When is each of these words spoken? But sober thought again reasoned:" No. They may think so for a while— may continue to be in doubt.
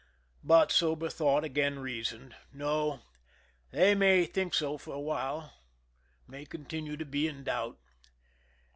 But 0.43 0.71
sober 0.71 1.11
thought 1.11 1.43
again 1.43 1.77
reasoned:" 1.77 2.35
No. 2.65 3.01
They 3.69 3.93
may 3.93 4.25
think 4.25 4.55
so 4.55 4.79
for 4.79 4.95
a 4.95 4.99
while— 4.99 5.53
may 6.27 6.43
continue 6.43 6.97
to 6.97 7.05
be 7.05 7.27
in 7.27 7.43
doubt. 7.43 7.77